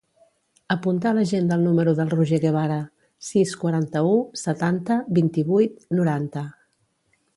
Apunta 0.75 1.09
a 1.09 1.17
l'agenda 1.17 1.57
el 1.59 1.65
número 1.67 1.93
del 1.99 2.09
Roger 2.13 2.39
Guevara: 2.45 2.79
sis, 3.27 3.53
quaranta-u, 3.65 4.17
setanta, 4.45 4.99
vint-i-vuit, 5.19 5.77
noranta. 6.01 6.45